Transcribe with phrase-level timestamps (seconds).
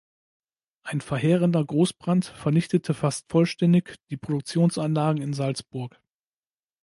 [0.81, 6.01] Ein verheerender Großbrand vernichtete fast vollständig die Produktionsanlagen in Salzburg.